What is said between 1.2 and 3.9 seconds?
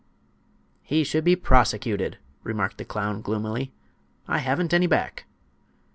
be prosecuted," remarked the clown, gloomily.